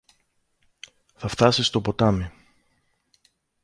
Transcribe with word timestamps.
Θα 1.15 1.27
φθάσει 1.27 1.63
στο 1.63 1.81
ποτάμι. 1.81 2.31